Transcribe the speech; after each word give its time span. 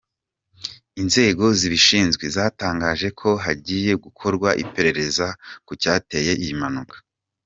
Inzego 1.01 1.45
zibishinzwe 1.59 2.25
zatangaje 2.35 3.07
ko 3.19 3.29
hagiye 3.45 3.91
gukorwa 4.03 4.49
iperereza 4.63 5.27
ku 5.65 5.71
cyateye 5.81 6.33
iyi 6.43 6.55
mpanuka. 6.61 6.97